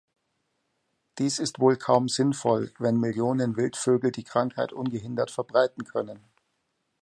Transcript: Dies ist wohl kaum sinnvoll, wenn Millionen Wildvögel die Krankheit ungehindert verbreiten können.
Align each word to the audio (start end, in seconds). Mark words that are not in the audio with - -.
Dies 1.19 1.37
ist 1.37 1.59
wohl 1.59 1.75
kaum 1.77 2.09
sinnvoll, 2.09 2.73
wenn 2.79 2.99
Millionen 2.99 3.55
Wildvögel 3.55 4.11
die 4.11 4.23
Krankheit 4.23 4.73
ungehindert 4.73 5.29
verbreiten 5.29 5.83
können. 5.83 6.19